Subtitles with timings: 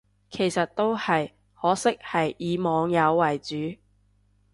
[0.31, 3.77] 其實都係，可惜係以網友為主